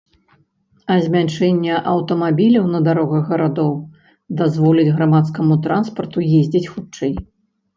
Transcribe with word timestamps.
А 0.93 0.95
змяншэнне 1.05 1.75
аўтамабіляў 1.91 2.65
на 2.77 2.81
дарогах 2.89 3.29
гарадоў 3.33 3.69
дазволіць 4.41 4.89
грамадскаму 4.97 5.59
транспарту 5.69 6.19
ездзіць 6.41 6.67
хутчэй. 6.73 7.13